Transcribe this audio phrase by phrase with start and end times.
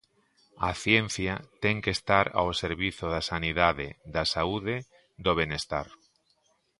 [0.69, 4.77] A ciencia ten que estar ao servizo da sanidade, da saúde,
[5.25, 5.87] do benestar.